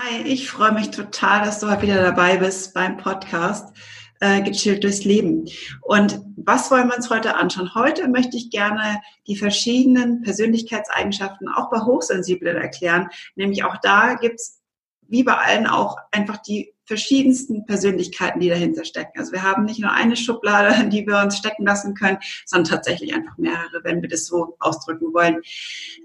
Hi, 0.00 0.22
ich 0.22 0.48
freue 0.48 0.70
mich 0.70 0.92
total, 0.92 1.44
dass 1.44 1.58
du 1.58 1.68
heute 1.68 1.82
wieder 1.82 2.00
dabei 2.00 2.36
bist 2.36 2.72
beim 2.72 2.98
Podcast 2.98 3.76
äh, 4.20 4.42
Gechillt 4.42 4.84
durchs 4.84 5.02
Leben. 5.02 5.46
Und 5.82 6.20
was 6.36 6.70
wollen 6.70 6.86
wir 6.86 6.94
uns 6.94 7.10
heute 7.10 7.34
anschauen? 7.34 7.74
Heute 7.74 8.06
möchte 8.06 8.36
ich 8.36 8.50
gerne 8.50 9.00
die 9.26 9.34
verschiedenen 9.34 10.22
Persönlichkeitseigenschaften 10.22 11.48
auch 11.48 11.68
bei 11.68 11.80
Hochsensiblen 11.80 12.56
erklären. 12.56 13.08
Nämlich 13.34 13.64
auch 13.64 13.76
da 13.82 14.14
gibt's 14.14 14.62
wie 15.08 15.24
bei 15.24 15.34
allen 15.34 15.66
auch 15.66 15.96
einfach 16.12 16.36
die 16.36 16.72
verschiedensten 16.84 17.66
Persönlichkeiten, 17.66 18.40
die 18.40 18.48
dahinter 18.48 18.84
stecken. 18.84 19.18
Also 19.18 19.32
wir 19.32 19.42
haben 19.42 19.64
nicht 19.64 19.80
nur 19.80 19.90
eine 19.90 20.16
Schublade, 20.16 20.88
die 20.90 21.06
wir 21.06 21.18
uns 21.18 21.36
stecken 21.36 21.66
lassen 21.66 21.94
können, 21.94 22.18
sondern 22.46 22.70
tatsächlich 22.70 23.14
einfach 23.14 23.36
mehrere, 23.36 23.82
wenn 23.82 24.00
wir 24.00 24.08
das 24.08 24.26
so 24.26 24.56
ausdrücken 24.60 25.12
wollen. 25.12 25.40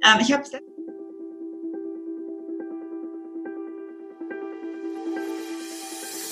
Ähm, 0.04 0.20
ich 0.20 0.34
habe 0.34 0.44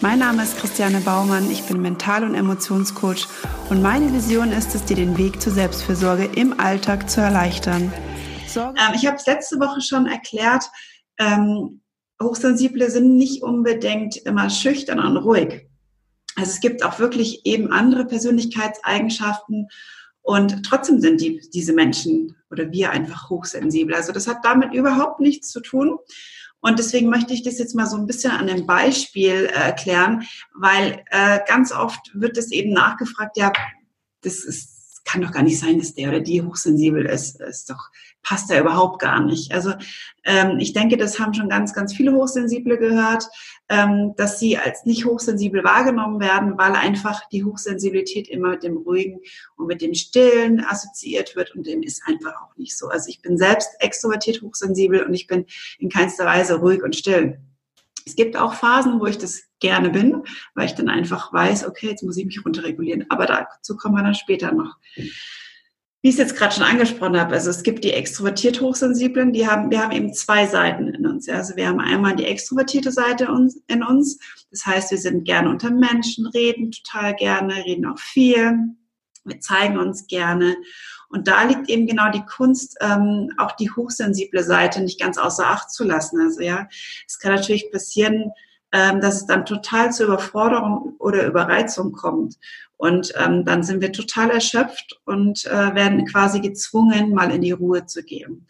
Mein 0.00 0.20
Name 0.20 0.44
ist 0.44 0.56
Christiane 0.56 1.00
Baumann, 1.00 1.50
ich 1.50 1.64
bin 1.64 1.82
Mental- 1.82 2.22
und 2.22 2.36
Emotionscoach 2.36 3.26
und 3.68 3.82
meine 3.82 4.12
Vision 4.12 4.52
ist 4.52 4.72
es, 4.76 4.84
dir 4.84 4.94
den 4.94 5.18
Weg 5.18 5.42
zur 5.42 5.52
Selbstfürsorge 5.52 6.24
im 6.36 6.60
Alltag 6.60 7.10
zu 7.10 7.20
erleichtern. 7.20 7.92
Ähm, 8.54 8.94
ich 8.94 9.06
habe 9.06 9.16
es 9.16 9.26
letzte 9.26 9.58
Woche 9.58 9.80
schon 9.80 10.06
erklärt, 10.06 10.64
ähm, 11.18 11.80
Hochsensible 12.22 12.88
sind 12.90 13.16
nicht 13.16 13.42
unbedingt 13.42 14.16
immer 14.18 14.50
schüchtern 14.50 15.00
und 15.00 15.16
ruhig. 15.16 15.66
Also 16.36 16.52
es 16.52 16.60
gibt 16.60 16.84
auch 16.84 17.00
wirklich 17.00 17.44
eben 17.44 17.72
andere 17.72 18.04
Persönlichkeitseigenschaften 18.04 19.66
und 20.22 20.64
trotzdem 20.64 21.00
sind 21.00 21.20
die, 21.20 21.40
diese 21.52 21.72
Menschen 21.72 22.36
oder 22.50 22.70
wir 22.70 22.90
einfach 22.90 23.30
hochsensibel. 23.30 23.96
Also 23.96 24.12
das 24.12 24.28
hat 24.28 24.44
damit 24.44 24.74
überhaupt 24.74 25.18
nichts 25.18 25.50
zu 25.50 25.60
tun. 25.60 25.98
Und 26.60 26.78
deswegen 26.78 27.08
möchte 27.08 27.32
ich 27.34 27.42
das 27.42 27.58
jetzt 27.58 27.74
mal 27.74 27.86
so 27.86 27.96
ein 27.96 28.06
bisschen 28.06 28.32
an 28.32 28.48
einem 28.48 28.66
Beispiel 28.66 29.46
äh, 29.46 29.52
erklären, 29.52 30.24
weil 30.54 31.04
äh, 31.10 31.40
ganz 31.46 31.72
oft 31.72 32.10
wird 32.14 32.36
es 32.36 32.50
eben 32.50 32.72
nachgefragt, 32.72 33.36
ja, 33.36 33.52
das 34.22 34.44
ist 34.44 34.77
kann 35.08 35.22
doch 35.22 35.32
gar 35.32 35.42
nicht 35.42 35.58
sein, 35.58 35.78
dass 35.78 35.94
der 35.94 36.10
oder 36.10 36.20
die 36.20 36.42
hochsensibel 36.42 37.06
ist. 37.06 37.40
Ist 37.40 37.70
doch, 37.70 37.88
passt 38.22 38.50
da 38.50 38.60
überhaupt 38.60 39.00
gar 39.00 39.24
nicht. 39.24 39.52
Also 39.52 39.72
ähm, 40.24 40.58
ich 40.58 40.74
denke, 40.74 40.98
das 40.98 41.18
haben 41.18 41.32
schon 41.32 41.48
ganz, 41.48 41.72
ganz 41.72 41.94
viele 41.94 42.12
Hochsensible 42.12 42.76
gehört, 42.76 43.24
ähm, 43.70 44.12
dass 44.16 44.38
sie 44.38 44.58
als 44.58 44.84
nicht 44.84 45.06
hochsensibel 45.06 45.64
wahrgenommen 45.64 46.20
werden, 46.20 46.58
weil 46.58 46.72
einfach 46.72 47.26
die 47.30 47.42
Hochsensibilität 47.42 48.28
immer 48.28 48.50
mit 48.50 48.62
dem 48.62 48.76
Ruhigen 48.76 49.20
und 49.56 49.66
mit 49.66 49.80
dem 49.80 49.94
Stillen 49.94 50.62
assoziiert 50.62 51.36
wird 51.36 51.54
und 51.54 51.66
dem 51.66 51.82
ist 51.82 52.02
einfach 52.06 52.34
auch 52.42 52.54
nicht 52.58 52.76
so. 52.76 52.88
Also 52.88 53.08
ich 53.08 53.22
bin 53.22 53.38
selbst 53.38 53.70
extrovertiert 53.78 54.42
hochsensibel 54.42 55.02
und 55.02 55.14
ich 55.14 55.26
bin 55.26 55.46
in 55.78 55.88
keinster 55.88 56.26
Weise 56.26 56.56
ruhig 56.56 56.82
und 56.82 56.94
still. 56.94 57.38
Es 58.08 58.16
gibt 58.16 58.36
auch 58.36 58.54
Phasen, 58.54 59.00
wo 59.00 59.06
ich 59.06 59.18
das 59.18 59.42
gerne 59.60 59.90
bin, 59.90 60.22
weil 60.54 60.66
ich 60.66 60.74
dann 60.74 60.88
einfach 60.88 61.32
weiß, 61.32 61.66
okay, 61.66 61.88
jetzt 61.88 62.02
muss 62.02 62.16
ich 62.16 62.24
mich 62.24 62.44
runterregulieren. 62.44 63.04
Aber 63.10 63.26
dazu 63.26 63.76
kommen 63.76 63.96
wir 63.96 64.02
dann 64.02 64.14
später 64.14 64.52
noch. 64.52 64.76
Wie 64.96 66.10
ich 66.10 66.14
es 66.14 66.18
jetzt 66.18 66.36
gerade 66.36 66.54
schon 66.54 66.64
angesprochen 66.64 67.18
habe, 67.18 67.34
also 67.34 67.50
es 67.50 67.64
gibt 67.64 67.82
die 67.84 67.92
extrovertiert 67.92 68.60
Hochsensiblen, 68.60 69.32
die 69.32 69.48
haben, 69.48 69.70
wir 69.70 69.82
haben 69.82 69.92
eben 69.92 70.14
zwei 70.14 70.46
Seiten 70.46 70.88
in 70.88 71.06
uns. 71.06 71.28
Also 71.28 71.56
wir 71.56 71.66
haben 71.66 71.80
einmal 71.80 72.14
die 72.14 72.24
extrovertierte 72.24 72.92
Seite 72.92 73.28
in 73.66 73.82
uns. 73.82 74.18
Das 74.50 74.64
heißt, 74.64 74.90
wir 74.92 74.98
sind 74.98 75.24
gerne 75.24 75.50
unter 75.50 75.70
Menschen, 75.70 76.26
reden 76.28 76.70
total 76.70 77.14
gerne, 77.16 77.64
reden 77.64 77.84
auch 77.86 77.98
viel. 77.98 78.58
Wir 79.24 79.40
zeigen 79.40 79.76
uns 79.76 80.06
gerne. 80.06 80.56
Und 81.08 81.28
da 81.28 81.44
liegt 81.44 81.68
eben 81.68 81.86
genau 81.86 82.10
die 82.10 82.24
Kunst, 82.24 82.76
ähm, 82.80 83.32
auch 83.38 83.52
die 83.52 83.70
hochsensible 83.70 84.42
Seite 84.42 84.82
nicht 84.82 85.00
ganz 85.00 85.18
außer 85.18 85.46
Acht 85.46 85.70
zu 85.70 85.84
lassen. 85.84 86.20
Also 86.20 86.40
ja, 86.40 86.68
es 87.06 87.18
kann 87.18 87.34
natürlich 87.34 87.70
passieren, 87.72 88.32
ähm, 88.72 89.00
dass 89.00 89.16
es 89.16 89.26
dann 89.26 89.46
total 89.46 89.92
zur 89.92 90.06
Überforderung 90.06 90.94
oder 90.98 91.26
Überreizung 91.26 91.92
kommt. 91.92 92.36
Und 92.76 93.12
ähm, 93.16 93.44
dann 93.44 93.64
sind 93.64 93.80
wir 93.80 93.92
total 93.92 94.30
erschöpft 94.30 95.00
und 95.04 95.46
äh, 95.46 95.74
werden 95.74 96.04
quasi 96.04 96.40
gezwungen, 96.40 97.12
mal 97.12 97.32
in 97.32 97.42
die 97.42 97.50
Ruhe 97.50 97.86
zu 97.86 98.04
gehen. 98.04 98.46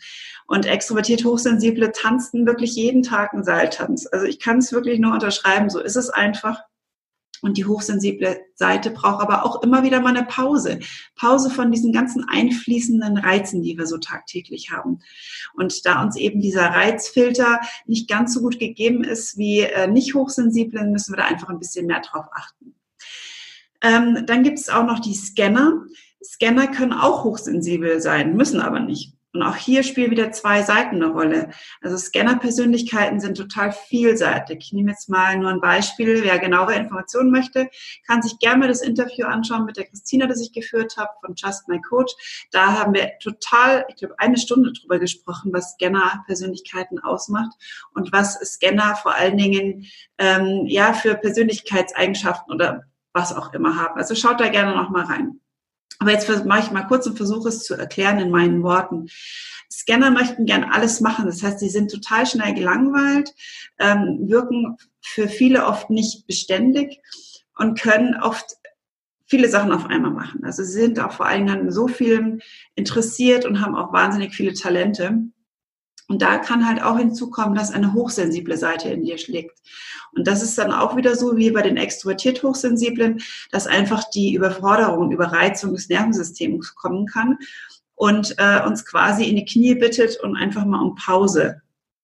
Und 0.46 0.66
extrovertiert 0.66 1.24
Hochsensible 1.24 1.92
tanzen 1.92 2.46
wirklich 2.46 2.74
jeden 2.74 3.02
Tag 3.02 3.32
einen 3.32 3.44
Seiltanz. 3.44 4.06
Also 4.10 4.26
ich 4.26 4.38
kann 4.38 4.58
es 4.58 4.72
wirklich 4.72 4.98
nur 4.98 5.14
unterschreiben, 5.14 5.70
so 5.70 5.80
ist 5.80 5.96
es 5.96 6.10
einfach. 6.10 6.60
Und 7.42 7.56
die 7.56 7.64
hochsensible 7.64 8.40
Seite 8.54 8.90
braucht 8.90 9.22
aber 9.22 9.44
auch 9.44 9.62
immer 9.62 9.82
wieder 9.82 10.00
mal 10.00 10.16
eine 10.16 10.26
Pause. 10.26 10.80
Pause 11.16 11.50
von 11.50 11.70
diesen 11.70 11.92
ganzen 11.92 12.24
einfließenden 12.28 13.18
Reizen, 13.18 13.62
die 13.62 13.76
wir 13.78 13.86
so 13.86 13.98
tagtäglich 13.98 14.70
haben. 14.70 15.00
Und 15.54 15.86
da 15.86 16.02
uns 16.02 16.16
eben 16.16 16.40
dieser 16.40 16.66
Reizfilter 16.66 17.60
nicht 17.86 18.08
ganz 18.08 18.34
so 18.34 18.40
gut 18.40 18.58
gegeben 18.58 19.04
ist 19.04 19.36
wie 19.36 19.60
äh, 19.60 19.86
nicht 19.86 20.14
hochsensiblen, 20.14 20.92
müssen 20.92 21.12
wir 21.12 21.18
da 21.18 21.24
einfach 21.26 21.48
ein 21.48 21.58
bisschen 21.58 21.86
mehr 21.86 22.00
drauf 22.00 22.26
achten. 22.32 22.74
Ähm, 23.82 24.24
dann 24.26 24.42
gibt 24.42 24.58
es 24.58 24.68
auch 24.68 24.84
noch 24.84 24.98
die 24.98 25.14
Scanner. 25.14 25.84
Scanner 26.22 26.66
können 26.68 26.92
auch 26.92 27.24
hochsensibel 27.24 28.00
sein, 28.00 28.36
müssen 28.36 28.60
aber 28.60 28.80
nicht. 28.80 29.17
Und 29.34 29.42
auch 29.42 29.56
hier 29.56 29.82
spielen 29.82 30.10
wieder 30.10 30.32
zwei 30.32 30.62
Seiten 30.62 30.96
eine 30.96 31.08
Rolle. 31.08 31.50
Also 31.82 31.98
Scanner-Persönlichkeiten 31.98 33.20
sind 33.20 33.36
total 33.36 33.72
vielseitig. 33.72 34.58
Ich 34.60 34.72
nehme 34.72 34.90
jetzt 34.90 35.10
mal 35.10 35.36
nur 35.36 35.50
ein 35.50 35.60
Beispiel. 35.60 36.24
Wer 36.24 36.38
genauere 36.38 36.74
Informationen 36.74 37.30
möchte, 37.30 37.68
kann 38.06 38.22
sich 38.22 38.38
gerne 38.38 38.60
mal 38.60 38.68
das 38.68 38.80
Interview 38.80 39.26
anschauen 39.26 39.66
mit 39.66 39.76
der 39.76 39.84
Christina, 39.84 40.26
das 40.26 40.40
ich 40.40 40.52
geführt 40.52 40.96
habe 40.96 41.10
von 41.20 41.34
Just 41.36 41.68
My 41.68 41.78
Coach. 41.80 42.48
Da 42.52 42.78
haben 42.78 42.94
wir 42.94 43.12
total, 43.22 43.84
ich 43.90 43.96
glaube, 43.96 44.14
eine 44.18 44.38
Stunde 44.38 44.72
drüber 44.72 44.98
gesprochen, 44.98 45.52
was 45.52 45.72
Scanner-Persönlichkeiten 45.72 46.98
ausmacht 46.98 47.52
und 47.92 48.12
was 48.12 48.34
Scanner 48.34 48.96
vor 48.96 49.14
allen 49.14 49.36
Dingen 49.36 49.86
ähm, 50.16 50.64
ja 50.66 50.94
für 50.94 51.14
Persönlichkeitseigenschaften 51.14 52.54
oder 52.54 52.84
was 53.12 53.34
auch 53.34 53.52
immer 53.52 53.76
haben. 53.76 53.98
Also 53.98 54.14
schaut 54.14 54.40
da 54.40 54.48
gerne 54.48 54.74
noch 54.74 54.88
mal 54.88 55.04
rein. 55.04 55.40
Aber 55.98 56.12
jetzt 56.12 56.28
mache 56.44 56.60
ich 56.60 56.70
mal 56.70 56.84
kurz 56.84 57.06
und 57.06 57.16
versuche 57.16 57.48
es 57.48 57.64
zu 57.64 57.74
erklären 57.74 58.18
in 58.18 58.30
meinen 58.30 58.62
Worten. 58.62 59.08
Scanner 59.70 60.10
möchten 60.10 60.46
gern 60.46 60.64
alles 60.64 61.00
machen. 61.00 61.26
Das 61.26 61.42
heißt, 61.42 61.58
sie 61.58 61.68
sind 61.68 61.90
total 61.90 62.26
schnell 62.26 62.54
gelangweilt, 62.54 63.34
ähm, 63.78 64.28
wirken 64.28 64.76
für 65.00 65.28
viele 65.28 65.66
oft 65.66 65.90
nicht 65.90 66.26
beständig 66.26 67.00
und 67.56 67.80
können 67.80 68.14
oft 68.20 68.54
viele 69.26 69.48
Sachen 69.48 69.72
auf 69.72 69.86
einmal 69.86 70.10
machen. 70.10 70.44
Also 70.44 70.62
sie 70.62 70.72
sind 70.72 70.98
auch 71.00 71.12
vor 71.12 71.26
allen 71.26 71.46
Dingen 71.46 71.70
so 71.70 71.86
viel 71.86 72.38
interessiert 72.74 73.44
und 73.44 73.60
haben 73.60 73.76
auch 73.76 73.92
wahnsinnig 73.92 74.34
viele 74.34 74.54
Talente. 74.54 75.18
Und 76.08 76.22
da 76.22 76.38
kann 76.38 76.66
halt 76.66 76.82
auch 76.82 76.98
hinzukommen, 76.98 77.54
dass 77.54 77.70
eine 77.70 77.92
hochsensible 77.92 78.56
Seite 78.56 78.88
in 78.88 79.04
dir 79.04 79.18
schlägt. 79.18 79.58
Und 80.12 80.26
das 80.26 80.42
ist 80.42 80.56
dann 80.56 80.72
auch 80.72 80.96
wieder 80.96 81.14
so 81.14 81.36
wie 81.36 81.50
bei 81.50 81.62
den 81.62 81.76
extrovertiert 81.76 82.42
Hochsensiblen, 82.42 83.20
dass 83.52 83.66
einfach 83.66 84.04
die 84.10 84.34
Überforderung, 84.34 85.12
Überreizung 85.12 85.74
des 85.74 85.88
Nervensystems 85.90 86.74
kommen 86.74 87.06
kann 87.06 87.38
und 87.94 88.34
äh, 88.38 88.64
uns 88.64 88.86
quasi 88.86 89.24
in 89.24 89.36
die 89.36 89.44
Knie 89.44 89.74
bittet 89.74 90.18
und 90.20 90.36
einfach 90.36 90.64
mal 90.64 90.80
um 90.80 90.94
Pause 90.94 91.60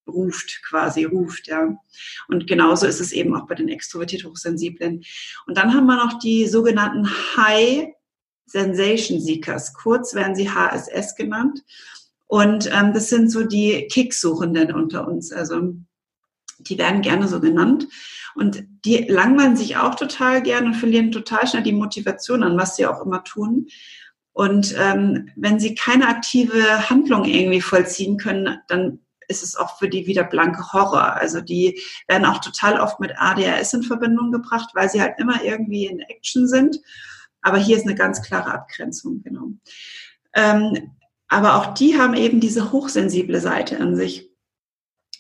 ruft, 0.07 0.61
quasi 0.69 1.05
ruft, 1.05 1.47
ja. 1.47 1.77
Und 2.29 2.47
genauso 2.47 2.87
ist 2.87 3.01
es 3.01 3.13
eben 3.13 3.35
auch 3.35 3.47
bei 3.47 3.55
den 3.55 3.71
extrovertiert 3.71 4.25
Hochsensiblen. 4.25 5.03
Und 5.47 5.57
dann 5.57 5.73
haben 5.73 5.87
wir 5.87 5.97
noch 5.97 6.19
die 6.19 6.47
sogenannten 6.47 7.09
High 7.37 7.89
Sensation 8.47 9.21
Seekers. 9.21 9.73
Kurz 9.73 10.15
werden 10.15 10.35
sie 10.35 10.51
HSS 10.51 11.17
genannt. 11.17 11.63
Und 12.35 12.69
ähm, 12.75 12.93
das 12.93 13.11
sind 13.11 13.31
so 13.31 13.45
die 13.45 13.87
Kicksuchenden 13.87 14.75
unter 14.75 15.07
uns. 15.07 15.31
Also 15.31 15.73
die 16.59 16.79
werden 16.79 17.01
gerne 17.01 17.29
so 17.29 17.39
genannt. 17.39 17.87
Und 18.35 18.65
die 18.85 19.05
langweilen 19.07 19.57
sich 19.57 19.77
auch 19.77 19.95
total 19.95 20.43
gern 20.43 20.67
und 20.67 20.75
verlieren 20.75 21.13
total 21.13 21.47
schnell 21.47 21.63
die 21.63 21.71
Motivation 21.71 22.43
an, 22.43 22.59
was 22.59 22.75
sie 22.75 22.87
auch 22.87 23.07
immer 23.07 23.23
tun. 23.23 23.69
Und 24.33 24.75
ähm, 24.77 25.29
wenn 25.37 25.61
sie 25.61 25.77
keine 25.77 26.09
aktive 26.09 26.91
Handlung 26.91 27.25
irgendwie 27.25 27.61
vollziehen 27.61 28.17
können, 28.17 28.59
dann 28.67 28.99
ist 29.29 29.45
es 29.45 29.55
auch 29.55 29.79
für 29.79 29.89
die 29.89 30.09
wieder 30.09 30.25
blanke 30.25 30.73
Horror. 30.73 31.15
Also 31.15 31.41
die 31.41 31.81
werden 32.09 32.25
auch 32.25 32.41
total 32.41 32.81
oft 32.81 32.99
mit 32.99 33.13
ADHS 33.17 33.75
in 33.75 33.85
Verbindung 33.85 34.33
gebracht, 34.33 34.71
weil 34.75 34.91
sie 34.91 35.01
halt 35.01 35.15
immer 35.19 35.45
irgendwie 35.45 35.87
in 35.87 36.01
Action 36.01 36.49
sind. 36.49 36.81
Aber 37.43 37.59
hier 37.59 37.77
ist 37.77 37.87
eine 37.87 37.95
ganz 37.95 38.23
klare 38.23 38.51
Abgrenzung, 38.51 39.23
genau. 39.23 39.51
Ähm, 40.35 40.91
aber 41.29 41.57
auch 41.57 41.75
die 41.75 41.99
haben 41.99 42.15
eben 42.15 42.41
diese 42.41 42.73
hochsensible 42.73 43.41
Seite 43.41 43.81
an 43.81 43.97
sich. 43.97 44.31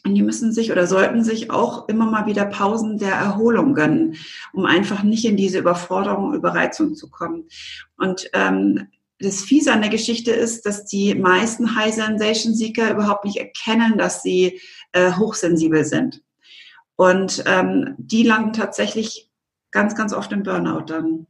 Und 0.06 0.15
die 0.15 0.23
müssen 0.23 0.53
sich 0.53 0.71
oder 0.71 0.87
sollten 0.87 1.25
sich 1.25 1.51
auch 1.51 1.89
immer 1.89 2.05
mal 2.05 2.27
wieder 2.27 2.45
Pausen 2.45 2.99
der 2.99 3.15
Erholung 3.15 3.73
gönnen, 3.75 4.17
um 4.53 4.67
einfach 4.67 5.03
nicht 5.03 5.25
in 5.25 5.37
diese 5.37 5.59
Überforderung, 5.59 6.35
Überreizung 6.35 6.95
zu 6.95 7.11
kommen. 7.11 7.49
Und 7.97 8.29
ähm, 8.35 8.89
das 9.19 9.41
Fiese 9.41 9.73
an 9.73 9.81
der 9.81 9.91
Geschichte 9.91 10.31
ist, 10.31 10.67
dass 10.67 10.85
die 10.85 11.15
meisten 11.15 11.75
High 11.75 11.95
Sensation 11.95 12.55
Seeker 12.55 12.91
überhaupt 12.91 13.25
nicht 13.25 13.39
erkennen, 13.39 13.97
dass 13.97 14.23
sie 14.23 14.61
äh, 14.93 15.12
hochsensibel 15.12 15.85
sind. 15.85 16.23
Und 16.97 17.43
ähm, 17.47 17.95
die 17.97 18.25
landen 18.25 18.53
tatsächlich 18.53 19.31
ganz, 19.71 19.95
ganz 19.95 20.12
oft 20.12 20.31
im 20.33 20.43
Burnout 20.43 20.85
dann. 20.87 21.27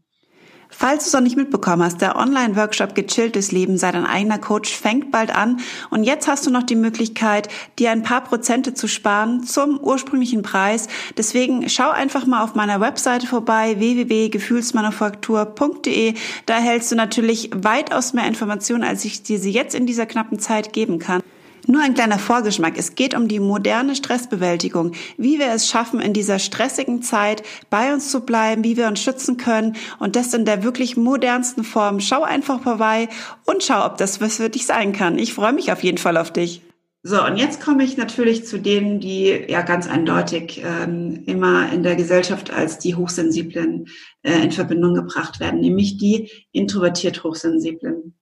Falls 0.77 1.05
du 1.05 1.09
es 1.09 1.13
noch 1.13 1.21
nicht 1.21 1.37
mitbekommen 1.37 1.85
hast, 1.85 2.01
der 2.01 2.17
Online-Workshop 2.17 2.97
Gechilltes 2.97 3.53
Leben 3.53 3.79
sei 3.79 3.93
dein 3.93 4.07
eigener 4.07 4.39
Coach 4.39 4.77
fängt 4.77 5.13
bald 5.13 5.33
an 5.35 5.61
und 5.91 6.05
jetzt 6.05 6.27
hast 6.27 6.47
du 6.47 6.51
noch 6.51 6.65
die 6.65 6.75
Möglichkeit, 6.75 7.49
dir 7.79 7.93
ein 7.93 8.03
paar 8.03 8.25
Prozente 8.25 8.75
zu 8.75 8.89
sparen 8.89 9.45
zum 9.45 9.79
ursprünglichen 9.79 10.43
Preis. 10.43 10.89
Deswegen 11.17 11.69
schau 11.69 11.91
einfach 11.91 12.27
mal 12.27 12.43
auf 12.43 12.57
meiner 12.57 12.81
Webseite 12.81 13.27
vorbei 13.27 13.77
www.gefühlsmanufaktur.de. 13.79 16.15
Da 16.47 16.55
erhältst 16.55 16.91
du 16.91 16.97
natürlich 16.97 17.51
weitaus 17.55 18.13
mehr 18.13 18.27
Informationen, 18.27 18.83
als 18.83 19.05
ich 19.05 19.23
dir 19.23 19.39
sie 19.39 19.53
jetzt 19.53 19.77
in 19.77 19.87
dieser 19.87 20.07
knappen 20.07 20.41
Zeit 20.41 20.73
geben 20.73 20.99
kann. 20.99 21.23
Nur 21.67 21.83
ein 21.83 21.95
kleiner 21.95 22.19
Vorgeschmack. 22.19 22.75
Es 22.77 22.95
geht 22.95 23.15
um 23.15 23.27
die 23.27 23.41
moderne 23.41 23.97
Stressbewältigung, 23.97 24.93
wie 25.17 25.39
wir 25.39 25.51
es 25.53 25.67
schaffen, 25.69 26.01
in 26.01 26.13
dieser 26.13 26.39
stressigen 26.39 27.03
Zeit 27.03 27.43
bei 27.71 27.93
uns 27.95 28.11
zu 28.11 28.21
bleiben, 28.21 28.65
wie 28.65 28.77
wir 28.77 28.87
uns 28.87 29.01
schützen 29.01 29.39
können 29.39 29.77
und 29.99 30.15
das 30.15 30.35
in 30.35 30.45
der 30.45 30.63
wirklich 30.63 30.97
modernsten 30.97 31.65
Form. 31.65 32.01
Schau 32.01 32.23
einfach 32.23 32.63
vorbei 32.63 33.09
und 33.45 33.63
schau, 33.63 33.87
ob 33.87 33.97
das 33.97 34.21
was 34.21 34.37
für 34.37 34.51
dich 34.51 34.67
sein 34.67 34.93
kann. 34.93 35.19
Ich 35.19 35.33
freue 35.33 35.53
mich 35.53 35.73
auf 35.73 35.83
jeden 35.83 35.99
Fall 35.99 36.17
auf 36.19 36.33
dich. 36.33 36.61
So, 37.07 37.23
und 37.23 37.37
jetzt 37.37 37.61
komme 37.61 37.85
ich 37.85 37.99
natürlich 37.99 38.47
zu 38.47 38.59
denen, 38.59 38.99
die 38.99 39.45
ja 39.49 39.61
ganz 39.61 39.87
eindeutig 39.87 40.63
ähm, 40.65 41.23
immer 41.27 41.71
in 41.71 41.83
der 41.83 41.97
Gesellschaft 41.97 42.51
als 42.51 42.79
die 42.79 42.95
Hochsensiblen 42.95 43.89
äh, 44.23 44.43
in 44.43 44.53
Verbindung 44.53 44.95
gebracht 44.95 45.39
werden, 45.39 45.61
nämlich 45.61 45.99
die 45.99 46.31
introvertiert 46.53 47.23
Hochsensiblen 47.23 48.14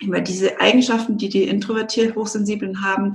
über 0.00 0.20
diese 0.20 0.60
Eigenschaften, 0.60 1.18
die 1.18 1.28
die 1.28 1.44
introvertiert 1.44 2.16
Hochsensiblen 2.16 2.82
haben, 2.82 3.14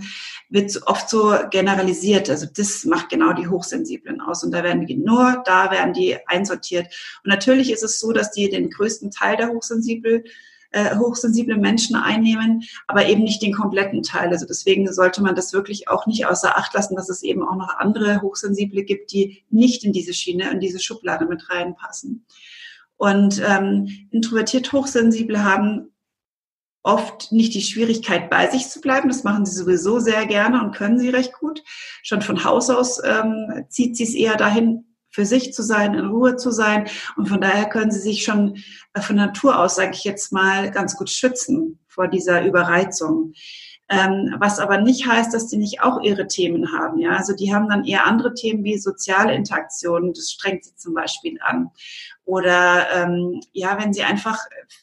wird 0.50 0.80
oft 0.86 1.10
so 1.10 1.36
generalisiert. 1.50 2.30
Also 2.30 2.48
das 2.56 2.86
macht 2.86 3.10
genau 3.10 3.34
die 3.34 3.48
Hochsensiblen 3.48 4.22
aus. 4.22 4.44
Und 4.44 4.52
da 4.52 4.64
werden 4.64 4.86
die 4.86 4.96
nur, 4.96 5.42
da 5.46 5.72
werden 5.72 5.94
die 5.94 6.18
einsortiert. 6.28 6.88
Und 7.24 7.30
natürlich 7.30 7.72
ist 7.72 7.84
es 7.84 8.00
so, 8.00 8.12
dass 8.12 8.31
die 8.31 8.50
den 8.50 8.70
größten 8.70 9.12
Teil 9.12 9.38
der 9.38 9.50
Hochsensibel, 9.50 10.24
äh, 10.72 10.96
hochsensiblen 10.98 11.60
Menschen 11.60 11.96
einnehmen, 11.96 12.64
aber 12.88 13.08
eben 13.08 13.24
nicht 13.24 13.42
den 13.42 13.54
kompletten 13.54 14.04
Teil. 14.04 14.30
Also 14.30 14.46
deswegen 14.46 14.92
sollte 14.92 15.22
man 15.22 15.36
das 15.36 15.52
wirklich 15.52 15.88
auch 15.88 16.06
nicht 16.06 16.28
außer 16.28 16.58
Acht 16.58 16.74
lassen, 16.74 16.96
dass 16.96 17.10
es 17.10 17.24
eben 17.24 17.44
auch 17.44 17.56
noch 17.56 17.78
andere 17.78 18.22
Hochsensible 18.22 18.84
gibt, 18.84 19.12
die 19.12 19.44
nicht 19.50 19.84
in 19.84 19.94
diese 19.94 20.14
Schiene, 20.14 20.52
in 20.52 20.60
diese 20.60 20.80
Schublade 20.80 21.26
mit 21.26 21.50
reinpassen. 21.50 22.26
Und 22.98 23.42
ähm, 23.48 23.88
introvertiert 24.12 24.72
Hochsensible 24.72 25.44
haben 25.44 25.92
oft 26.84 27.31
nicht 27.31 27.54
die 27.54 27.62
Schwierigkeit, 27.62 28.30
bei 28.30 28.50
sich 28.50 28.70
zu 28.70 28.81
bleiben. 28.81 29.10
Das 29.10 29.24
machen 29.24 29.46
sie 29.46 29.56
sowieso 29.56 30.00
sehr 30.00 30.26
gerne 30.26 30.62
und 30.64 30.76
können 30.76 31.00
sie 31.00 31.10
recht 31.10 31.34
gut. 31.34 31.64
Schon 32.04 32.22
von 32.22 32.44
Haus 32.44 32.70
aus 32.70 33.02
ähm, 33.04 33.66
zieht 33.70 33.98
sie 33.98 34.04
es 34.04 34.14
eher 34.14 34.38
dahin, 34.38 34.86
für 35.12 35.26
sich 35.26 35.54
zu 35.54 35.64
sein, 35.64 35.96
in 35.96 36.06
Ruhe 36.06 36.36
zu 36.36 36.52
sein. 36.52 36.88
Und 37.18 37.28
von 37.28 37.42
daher 37.42 37.68
können 37.68 37.92
sie 37.92 38.00
sich 38.00 38.24
schon 38.24 38.58
äh, 38.94 39.02
von 39.02 39.16
Natur 39.16 39.60
aus, 39.60 39.76
sage 39.76 39.92
ich 39.94 40.04
jetzt 40.04 40.31
mal, 40.31 40.72
ganz 40.72 40.96
gut 40.96 41.10
schützen 41.10 41.80
vor 41.88 42.08
dieser 42.08 42.46
Überreizung. 42.46 43.34
Ähm, 43.92 44.36
was 44.38 44.60
aber 44.60 44.80
nicht 44.80 45.08
heißt, 45.08 45.34
dass 45.34 45.48
die 45.48 45.58
nicht 45.58 45.82
auch 45.82 46.02
ihre 46.02 46.28
Themen 46.28 46.72
haben. 46.72 47.00
Ja, 47.00 47.12
also 47.12 47.36
die 47.36 47.54
haben 47.54 47.68
dann 47.70 47.86
eher 47.86 48.06
andere 48.06 48.36
Themen 48.36 48.64
wie 48.64 48.78
soziale 48.78 49.34
Interaktionen. 49.34 50.14
Das 50.14 50.32
strengt 50.32 50.64
sie 50.64 50.76
zum 50.76 50.94
Beispiel 50.94 51.40
an. 51.42 51.72
Oder 52.24 52.88
ähm, 52.94 53.42
ja, 53.52 53.80
wenn 53.80 53.92
sie 53.92 54.04
einfach 54.04 54.38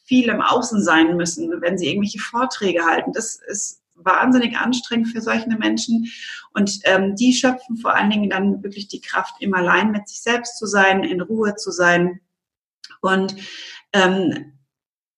viel 0.04 0.28
im 0.28 0.40
Außen 0.40 0.82
sein 0.82 1.16
müssen, 1.16 1.52
wenn 1.60 1.78
sie 1.78 1.88
irgendwelche 1.88 2.18
Vorträge 2.18 2.84
halten. 2.84 3.12
Das 3.12 3.36
ist 3.46 3.80
wahnsinnig 3.94 4.56
anstrengend 4.56 5.08
für 5.08 5.20
solche 5.20 5.48
Menschen. 5.50 6.10
Und 6.52 6.80
ähm, 6.84 7.14
die 7.14 7.32
schöpfen 7.32 7.76
vor 7.76 7.94
allen 7.94 8.10
Dingen 8.10 8.30
dann 8.30 8.62
wirklich 8.64 8.88
die 8.88 9.00
Kraft, 9.00 9.34
im 9.40 9.54
Allein 9.54 9.92
mit 9.92 10.08
sich 10.08 10.20
selbst 10.20 10.58
zu 10.58 10.66
sein, 10.66 11.04
in 11.04 11.20
Ruhe 11.20 11.54
zu 11.54 11.70
sein. 11.70 12.20
Und 13.00 13.36
ähm, 13.92 14.55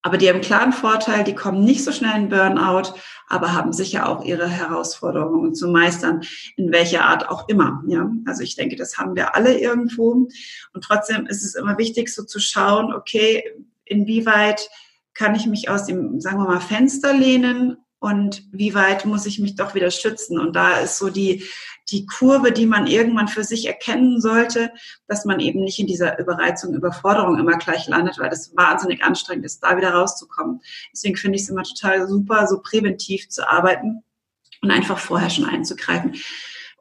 aber 0.03 0.17
die 0.17 0.29
haben 0.29 0.41
klaren 0.41 0.73
Vorteil, 0.73 1.25
die 1.25 1.35
kommen 1.35 1.65
nicht 1.65 1.85
so 1.85 1.93
schnell 1.93 2.17
in 2.17 2.29
Burnout, 2.29 2.95
aber 3.27 3.53
haben 3.53 3.73
sicher 3.73 4.09
auch 4.09 4.25
ihre 4.25 4.49
Herausforderungen 4.49 5.55
zu 5.55 5.69
meistern, 5.69 6.23
in 6.57 6.73
welcher 6.73 7.05
Art 7.05 7.29
auch 7.29 7.49
immer. 7.49 7.83
Ja, 7.87 8.11
also 8.25 8.43
ich 8.43 8.55
denke, 8.55 8.77
das 8.77 8.97
haben 8.97 9.17
wir 9.17 9.35
alle 9.35 9.59
irgendwo. 9.59 10.29
Und 10.73 10.85
trotzdem 10.85 11.27
ist 11.27 11.45
es 11.45 11.55
immer 11.55 11.79
wichtig, 11.79 12.15
so 12.15 12.25
zu 12.25 12.39
schauen, 12.39 12.95
okay, 12.95 13.43
inwieweit 13.85 14.71
kann 15.15 15.35
ich 15.35 15.47
mich 15.47 15.69
aus 15.69 15.87
dem, 15.87 16.21
sagen 16.21 16.39
wir 16.39 16.47
mal, 16.47 16.61
Fenster 16.61 17.13
lehnen 17.13 17.77
und 17.99 18.45
wie 18.53 18.75
weit 18.75 19.05
muss 19.05 19.27
ich 19.27 19.41
mich 19.41 19.57
doch 19.57 19.75
wieder 19.75 19.91
schützen? 19.91 20.39
Und 20.39 20.55
da 20.55 20.79
ist 20.79 20.99
so 20.99 21.11
die, 21.11 21.45
die 21.91 22.07
Kurve, 22.07 22.53
die 22.53 22.67
man 22.67 22.87
irgendwann 22.87 23.29
für 23.29 23.45
sich 23.45 23.67
erkennen 23.67 24.21
sollte, 24.21 24.71
dass 25.07 25.25
man 25.25 25.41
eben 25.41 25.61
nicht 25.61 25.79
in 25.79 25.87
dieser 25.87 26.19
Überreizung, 26.19 26.75
Überforderung 26.75 27.39
immer 27.39 27.57
gleich 27.59 27.87
landet, 27.89 28.19
weil 28.19 28.31
das 28.31 28.55
wahnsinnig 28.57 29.03
anstrengend 29.03 29.47
ist, 29.47 29.61
da 29.63 29.77
wieder 29.77 29.93
rauszukommen. 29.93 30.61
Deswegen 30.93 31.17
finde 31.17 31.37
ich 31.37 31.43
es 31.43 31.49
immer 31.49 31.63
total 31.63 32.07
super, 32.09 32.47
so 32.47 32.61
präventiv 32.61 33.29
zu 33.29 33.49
arbeiten 33.49 34.03
und 34.63 34.71
einfach 34.71 34.99
vorher 34.99 35.31
schon 35.31 35.47
einzugreifen. 35.47 36.17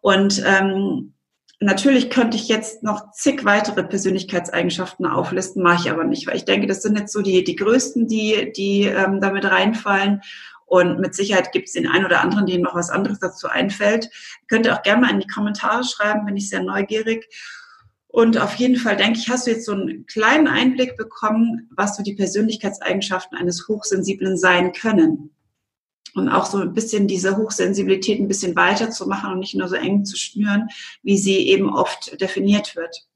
Und 0.02 0.44
ähm, 0.46 1.14
Natürlich 1.60 2.12
könnte 2.12 2.38
ich 2.38 2.48
jetzt 2.48 2.84
noch 2.84 3.12
zig 3.14 3.44
weitere 3.44 3.84
Persönlichkeitseigenschaften 3.84 5.08
auflisten, 5.08 5.64
mache 5.64 5.86
ich 5.86 5.92
aber 5.92 6.04
nicht, 6.04 6.28
weil 6.28 6.36
ich 6.36 6.46
denke, 6.46 6.68
das 6.68 6.84
sind 6.84 7.00
jetzt 7.00 7.12
so 7.12 7.24
die, 7.24 7.44
die 7.44 7.56
größten, 7.56 8.08
die, 8.08 8.54
die 8.56 8.84
ähm, 8.84 9.22
damit 9.22 9.44
reinfallen. 9.44 10.22
Und 10.68 11.00
mit 11.00 11.16
Sicherheit 11.16 11.54
gibt 11.54 11.68
es 11.68 11.74
den 11.74 11.88
einen 11.88 12.06
oder 12.06 12.22
anderen, 12.22 12.46
dem 12.46 12.62
noch 12.62 12.76
was 12.76 12.90
anderes 12.90 13.20
dazu 13.20 13.48
einfällt. 13.48 14.10
Könnt 14.48 14.66
ihr 14.66 14.76
auch 14.76 14.84
gerne 14.84 15.02
mal 15.02 15.12
in 15.12 15.22
die 15.22 15.28
Kommentare 15.28 15.86
schreiben, 15.86 16.26
bin 16.26 16.36
ich 16.36 16.50
sehr 16.50 16.62
neugierig. 16.62 17.26
Und 18.08 18.38
auf 18.38 18.56
jeden 18.56 18.76
Fall 18.76 18.98
denke 18.98 19.18
ich, 19.18 19.30
hast 19.30 19.48
du 19.48 19.52
jetzt 19.52 19.66
so 19.66 19.72
einen 19.72 20.06
kleinen 20.06 20.48
Einblick 20.48 20.98
bekommen, 20.98 21.70
was 21.74 21.96
so 21.96 22.04
die 22.04 22.16
Persönlichkeitseigenschaften 22.16 23.38
eines 23.38 23.68
Hochsensiblen 23.70 24.38
sein 24.38 24.74
können. 24.74 25.32
Und 26.16 26.28
auch 26.28 26.46
so 26.46 26.58
ein 26.58 26.74
bisschen 26.74 27.08
diese 27.08 27.38
Hochsensibilität 27.38 28.20
ein 28.20 28.28
bisschen 28.28 28.56
weiter 28.56 28.90
zu 28.92 29.08
machen 29.08 29.32
und 29.32 29.40
nicht 29.40 29.56
nur 29.56 29.70
so 29.70 29.76
eng 29.76 30.04
zu 30.04 30.18
schnüren, 30.18 30.68
wie 31.02 31.18
sie 31.18 31.48
eben 31.48 31.74
oft 31.74 32.20
definiert 32.20 32.76
wird. 32.76 33.08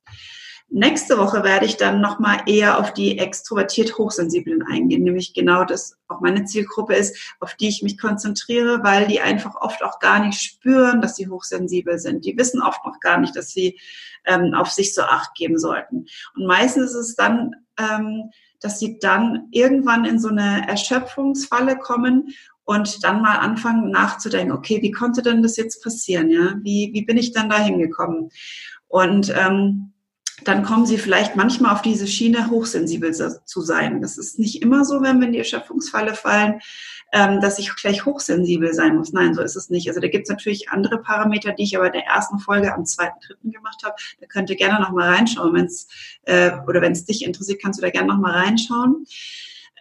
Nächste 0.74 1.18
Woche 1.18 1.44
werde 1.44 1.66
ich 1.66 1.76
dann 1.76 2.00
nochmal 2.00 2.44
eher 2.46 2.80
auf 2.80 2.94
die 2.94 3.20
extrovertiert 3.20 3.98
Hochsensiblen 3.98 4.64
eingehen, 4.64 5.04
nämlich 5.04 5.34
genau 5.34 5.66
das 5.66 5.98
auch 6.08 6.22
meine 6.22 6.46
Zielgruppe 6.46 6.96
ist, 6.96 7.36
auf 7.42 7.56
die 7.56 7.68
ich 7.68 7.84
mich 7.84 7.98
konzentriere, 7.98 8.82
weil 8.82 9.06
die 9.06 9.20
einfach 9.20 9.56
oft 9.56 9.84
auch 9.84 10.00
gar 10.00 10.26
nicht 10.26 10.40
spüren, 10.40 11.02
dass 11.02 11.18
sie 11.18 11.28
hochsensibel 11.28 12.00
sind. 12.00 12.24
Die 12.24 12.38
wissen 12.38 12.62
oft 12.62 12.86
noch 12.86 13.02
gar 13.02 13.20
nicht, 13.20 13.36
dass 13.36 13.50
sie 13.50 13.82
ähm, 14.26 14.54
auf 14.54 14.70
sich 14.70 14.96
so 14.96 15.02
Acht 15.02 15.36
geben 15.36 15.60
sollten. 15.60 16.06
Und 16.38 16.48
meistens 16.48 16.92
ist 16.92 17.10
es 17.10 17.16
dann, 17.16 17.54
ähm, 17.78 18.32
dass 18.62 18.80
sie 18.80 18.98
dann 18.98 19.50
irgendwann 19.52 20.06
in 20.06 20.20
so 20.20 20.30
eine 20.30 20.70
Erschöpfungsfalle 20.70 21.80
kommen 21.80 22.30
und 22.64 23.04
dann 23.04 23.22
mal 23.22 23.40
anfangen 23.40 23.92
nachzudenken, 23.92 24.54
okay, 24.54 24.82
wie 24.82 24.92
konnte 24.92 25.22
denn 25.22 25.44
das 25.44 25.58
jetzt 25.58 25.84
passieren? 25.84 26.30
Ja, 26.30 26.56
wie, 26.62 26.92
wie 26.94 27.04
bin 27.04 27.18
ich 27.18 27.34
dann 27.34 27.50
da 27.50 27.58
hingekommen? 27.58 28.30
Und 28.88 29.34
ähm, 29.38 29.91
dann 30.44 30.64
kommen 30.64 30.86
sie 30.86 30.98
vielleicht 30.98 31.36
manchmal 31.36 31.74
auf 31.74 31.82
diese 31.82 32.08
Schiene, 32.08 32.50
hochsensibel 32.50 33.14
zu 33.14 33.62
sein. 33.62 34.02
Das 34.02 34.18
ist 34.18 34.40
nicht 34.40 34.62
immer 34.62 34.86
so, 34.86 35.02
wenn 35.02 35.20
wir 35.20 35.28
in 35.28 35.34
die 35.34 35.40
Erschöpfungsfalle 35.40 36.16
fallen, 36.16 36.60
ähm, 37.14 37.42
dass 37.42 37.60
ich 37.60 37.76
gleich 37.76 38.06
hochsensibel 38.06 38.74
sein 38.74 38.96
muss. 38.96 39.12
Nein, 39.14 39.34
so 39.34 39.42
ist 39.42 39.56
es 39.56 39.70
nicht. 39.70 39.88
Also 39.90 40.00
da 40.00 40.08
gibt 40.08 40.24
es 40.24 40.30
natürlich 40.30 40.70
andere 40.70 41.00
Parameter, 41.00 41.52
die 41.52 41.64
ich 41.64 41.76
aber 41.76 41.88
in 41.88 41.94
der 41.94 42.06
ersten 42.06 42.40
Folge 42.40 42.74
am 42.74 42.86
zweiten, 42.86 43.20
dritten 43.26 43.52
gemacht 43.52 43.82
habe. 43.84 43.96
Da 44.20 44.28
könnt 44.28 44.50
ihr 44.50 44.56
gerne 44.56 44.80
noch 44.80 44.92
mal 44.92 45.14
reinschauen, 45.14 45.54
wenn 45.54 45.66
es 45.66 45.88
äh, 46.24 46.52
oder 46.68 46.82
wenn 46.82 46.94
es 46.94 47.06
dich 47.06 47.26
interessiert, 47.26 47.62
kannst 47.62 47.80
du 47.80 47.82
da 47.82 47.90
gerne 47.90 48.08
noch 48.08 48.20
mal 48.20 48.32
reinschauen. 48.32 49.06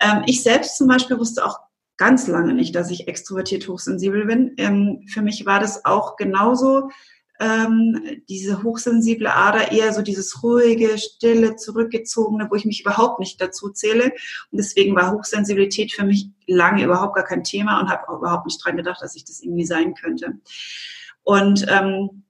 Ähm, 0.00 0.22
ich 0.26 0.42
selbst 0.42 0.76
zum 0.76 0.88
Beispiel 0.88 1.18
wusste 1.18 1.44
auch 1.44 1.60
ganz 1.96 2.26
lange 2.26 2.54
nicht, 2.54 2.74
dass 2.74 2.90
ich 2.90 3.08
extrovertiert 3.08 3.68
hochsensibel 3.68 4.24
bin. 4.24 4.54
Ähm, 4.56 5.04
für 5.06 5.22
mich 5.22 5.44
war 5.46 5.60
das 5.60 5.84
auch 5.84 6.16
genauso 6.16 6.88
ähm, 7.40 8.22
diese 8.28 8.62
hochsensible 8.62 9.32
Ader 9.32 9.72
eher 9.72 9.92
so 9.92 10.02
dieses 10.02 10.42
ruhige, 10.42 10.98
stille, 10.98 11.56
zurückgezogene, 11.56 12.48
wo 12.50 12.54
ich 12.54 12.66
mich 12.66 12.82
überhaupt 12.82 13.18
nicht 13.18 13.40
dazu 13.40 13.70
zähle. 13.70 14.12
Und 14.50 14.58
deswegen 14.58 14.94
war 14.94 15.12
Hochsensibilität 15.12 15.92
für 15.92 16.04
mich 16.04 16.28
lange 16.46 16.84
überhaupt 16.84 17.16
gar 17.16 17.24
kein 17.24 17.42
Thema 17.42 17.80
und 17.80 17.88
habe 17.88 18.08
auch 18.08 18.18
überhaupt 18.18 18.46
nicht 18.46 18.62
dran 18.62 18.76
gedacht, 18.76 19.00
dass 19.00 19.16
ich 19.16 19.24
das 19.24 19.40
irgendwie 19.42 19.64
sein 19.64 19.94
könnte. 19.94 20.38
Und 21.22 21.66
ähm, 21.68 22.24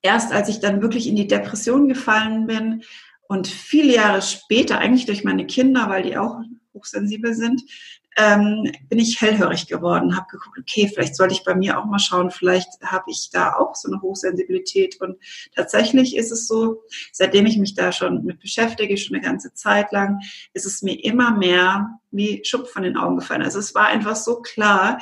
erst 0.00 0.32
als 0.32 0.48
ich 0.48 0.60
dann 0.60 0.80
wirklich 0.80 1.08
in 1.08 1.16
die 1.16 1.26
Depression 1.26 1.88
gefallen 1.88 2.46
bin 2.46 2.84
und 3.28 3.48
viele 3.48 3.94
Jahre 3.94 4.22
später, 4.22 4.78
eigentlich 4.78 5.06
durch 5.06 5.24
meine 5.24 5.46
Kinder, 5.46 5.88
weil 5.88 6.04
die 6.04 6.16
auch 6.16 6.38
hochsensibel 6.72 7.34
sind, 7.34 7.62
ähm, 8.16 8.72
bin 8.88 8.98
ich 8.98 9.20
hellhörig 9.20 9.66
geworden, 9.66 10.16
habe 10.16 10.26
geguckt, 10.30 10.58
okay, 10.58 10.90
vielleicht 10.92 11.14
sollte 11.16 11.34
ich 11.34 11.44
bei 11.44 11.54
mir 11.54 11.78
auch 11.78 11.84
mal 11.84 11.98
schauen, 11.98 12.30
vielleicht 12.30 12.68
habe 12.82 13.10
ich 13.10 13.28
da 13.30 13.54
auch 13.54 13.74
so 13.74 13.90
eine 13.90 14.00
Hochsensibilität. 14.00 15.00
Und 15.00 15.18
tatsächlich 15.54 16.16
ist 16.16 16.32
es 16.32 16.46
so, 16.46 16.82
seitdem 17.12 17.44
ich 17.44 17.58
mich 17.58 17.74
da 17.74 17.92
schon 17.92 18.24
mit 18.24 18.40
beschäftige, 18.40 18.96
schon 18.96 19.16
eine 19.16 19.24
ganze 19.24 19.52
Zeit 19.52 19.92
lang, 19.92 20.20
ist 20.54 20.64
es 20.64 20.82
mir 20.82 20.94
immer 21.04 21.36
mehr 21.36 21.98
wie 22.10 22.42
Schupp 22.44 22.68
von 22.68 22.82
den 22.82 22.96
Augen 22.96 23.18
gefallen. 23.18 23.42
Also 23.42 23.58
es 23.58 23.74
war 23.74 23.86
einfach 23.86 24.16
so 24.16 24.40
klar. 24.40 24.98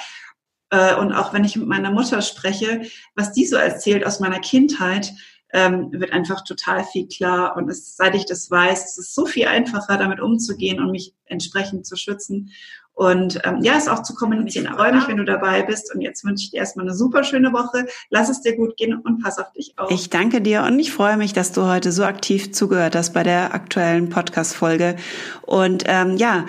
Äh, 0.70 0.96
und 0.96 1.12
auch 1.12 1.32
wenn 1.32 1.44
ich 1.44 1.54
mit 1.54 1.68
meiner 1.68 1.92
Mutter 1.92 2.20
spreche, 2.20 2.82
was 3.14 3.32
die 3.32 3.46
so 3.46 3.56
erzählt 3.56 4.04
aus 4.04 4.18
meiner 4.18 4.40
Kindheit, 4.40 5.12
ähm, 5.54 5.88
wird 5.92 6.12
einfach 6.12 6.42
total 6.42 6.84
viel 6.84 7.06
klar. 7.06 7.56
Und 7.56 7.70
es, 7.70 7.96
seit 7.96 8.14
ich 8.16 8.26
das 8.26 8.50
weiß, 8.50 8.84
es 8.84 8.98
ist 8.98 9.14
so 9.14 9.24
viel 9.24 9.46
einfacher, 9.46 9.96
damit 9.96 10.20
umzugehen 10.20 10.80
und 10.80 10.90
mich 10.90 11.14
entsprechend 11.26 11.86
zu 11.86 11.96
schützen. 11.96 12.50
Und 12.92 13.40
ähm, 13.44 13.58
ja, 13.62 13.74
es 13.76 13.88
auch 13.88 14.02
zu 14.02 14.14
kommunizieren. 14.14 14.66
Ich 14.66 14.72
freue 14.72 14.92
mich, 14.92 15.06
wenn 15.08 15.16
du 15.16 15.24
dabei 15.24 15.62
bist. 15.62 15.94
Und 15.94 16.00
jetzt 16.00 16.24
wünsche 16.24 16.44
ich 16.44 16.50
dir 16.50 16.58
erstmal 16.58 16.86
eine 16.86 16.94
super 16.94 17.22
schöne 17.22 17.52
Woche. 17.52 17.86
Lass 18.10 18.28
es 18.28 18.40
dir 18.40 18.56
gut 18.56 18.76
gehen 18.76 18.94
und 18.94 19.22
pass 19.22 19.38
auf 19.38 19.52
dich 19.52 19.74
auf. 19.76 19.90
Ich 19.90 20.10
danke 20.10 20.40
dir 20.40 20.64
und 20.64 20.78
ich 20.78 20.92
freue 20.92 21.16
mich, 21.16 21.32
dass 21.32 21.52
du 21.52 21.62
heute 21.62 21.92
so 21.92 22.04
aktiv 22.04 22.52
zugehört 22.52 22.96
hast 22.96 23.12
bei 23.12 23.22
der 23.22 23.54
aktuellen 23.54 24.10
Podcast-Folge. 24.10 24.96
Und 25.42 25.84
ähm, 25.86 26.16
ja, 26.16 26.46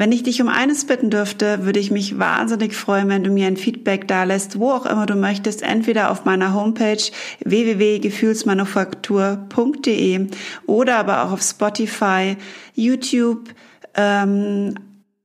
wenn 0.00 0.10
ich 0.12 0.22
dich 0.22 0.40
um 0.40 0.48
eines 0.48 0.86
bitten 0.86 1.10
dürfte, 1.10 1.66
würde 1.66 1.78
ich 1.78 1.90
mich 1.90 2.18
wahnsinnig 2.18 2.74
freuen, 2.74 3.10
wenn 3.10 3.22
du 3.22 3.30
mir 3.30 3.46
ein 3.46 3.58
Feedback 3.58 4.08
da 4.08 4.24
lässt, 4.24 4.58
wo 4.58 4.70
auch 4.70 4.86
immer 4.86 5.04
du 5.04 5.14
möchtest, 5.14 5.60
entweder 5.60 6.10
auf 6.10 6.24
meiner 6.24 6.54
Homepage 6.54 7.02
www.gefühlsmanufaktur.de 7.44 10.28
oder 10.64 10.96
aber 10.96 11.24
auch 11.24 11.32
auf 11.32 11.42
Spotify, 11.42 12.38
YouTube, 12.74 13.50
ähm, 13.94 14.74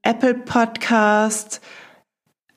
Apple 0.02 0.34
Podcast, 0.34 1.62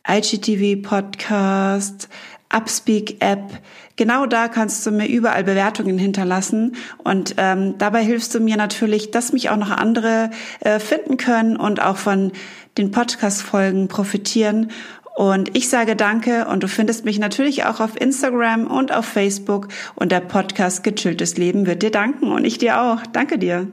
IGTV 0.04 0.82
Podcast, 0.82 2.08
Upspeak 2.54 3.16
App. 3.20 3.60
Genau 3.96 4.26
da 4.26 4.48
kannst 4.48 4.86
du 4.86 4.90
mir 4.90 5.06
überall 5.06 5.44
Bewertungen 5.44 5.98
hinterlassen 5.98 6.76
und 6.98 7.34
ähm, 7.36 7.76
dabei 7.78 8.04
hilfst 8.04 8.34
du 8.34 8.40
mir 8.40 8.56
natürlich, 8.56 9.10
dass 9.10 9.32
mich 9.32 9.50
auch 9.50 9.56
noch 9.56 9.70
andere 9.70 10.30
äh, 10.60 10.78
finden 10.78 11.16
können 11.16 11.56
und 11.56 11.82
auch 11.82 11.96
von 11.96 12.32
den 12.78 12.90
Podcast-Folgen 12.90 13.88
profitieren. 13.88 14.70
Und 15.16 15.56
ich 15.56 15.68
sage 15.68 15.96
danke 15.96 16.46
und 16.46 16.62
du 16.62 16.68
findest 16.68 17.04
mich 17.04 17.18
natürlich 17.18 17.64
auch 17.64 17.80
auf 17.80 18.00
Instagram 18.00 18.68
und 18.68 18.94
auf 18.94 19.04
Facebook 19.04 19.66
und 19.96 20.12
der 20.12 20.20
Podcast 20.20 20.84
Gechilltes 20.84 21.36
Leben 21.36 21.66
wird 21.66 21.82
dir 21.82 21.90
danken 21.90 22.30
und 22.30 22.44
ich 22.44 22.58
dir 22.58 22.80
auch. 22.80 23.02
Danke 23.12 23.36
dir. 23.36 23.66